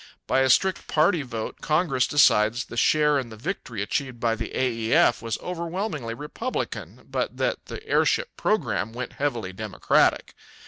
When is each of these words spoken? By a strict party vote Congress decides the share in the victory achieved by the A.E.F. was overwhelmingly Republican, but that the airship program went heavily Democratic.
By 0.25 0.39
a 0.39 0.49
strict 0.49 0.87
party 0.87 1.21
vote 1.21 1.61
Congress 1.61 2.07
decides 2.07 2.65
the 2.65 2.75
share 2.75 3.19
in 3.19 3.29
the 3.29 3.37
victory 3.37 3.83
achieved 3.83 4.19
by 4.19 4.33
the 4.33 4.49
A.E.F. 4.57 5.21
was 5.21 5.37
overwhelmingly 5.41 6.15
Republican, 6.15 7.05
but 7.07 7.37
that 7.37 7.67
the 7.67 7.87
airship 7.87 8.35
program 8.35 8.93
went 8.93 9.13
heavily 9.13 9.53
Democratic. 9.53 10.33